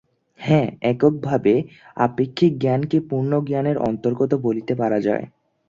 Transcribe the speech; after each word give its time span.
হাঁ, 0.39 0.63
একভাবে 0.91 1.53
আপেক্ষিক 1.97 2.51
জ্ঞানকে 2.59 2.97
পূর্ণ 3.09 3.31
জ্ঞানের 3.47 3.77
অন্তর্গত 3.89 4.31
বলিতে 4.45 4.73
পারা 4.75 4.99
যায়। 5.07 5.25